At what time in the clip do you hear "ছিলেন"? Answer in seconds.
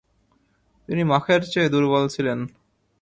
2.07-2.39